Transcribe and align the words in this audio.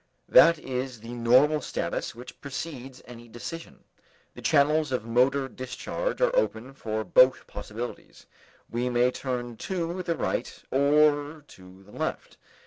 That 0.27 0.57
is 0.57 0.99
the 1.01 1.13
normal 1.13 1.61
status 1.61 2.15
which 2.15 2.41
precedes 2.41 3.03
any 3.05 3.27
decision. 3.27 3.83
The 4.33 4.41
channels 4.41 4.91
of 4.91 5.05
motor 5.05 5.47
discharge 5.47 6.21
are 6.21 6.35
open 6.35 6.73
for 6.73 7.03
both 7.03 7.45
possibilities; 7.45 8.25
we 8.67 8.89
may 8.89 9.11
turn 9.11 9.57
to 9.57 10.01
the 10.01 10.15
right 10.15 10.59
or 10.71 11.43
to 11.49 11.83
the 11.83 11.91
left. 11.91 12.37